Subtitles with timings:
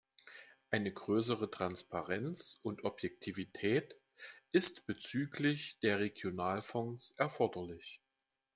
[0.71, 3.95] Eine größere Transparenz und Objektivität
[4.51, 8.01] ist bezüglich der Regionalfonds erforderlich.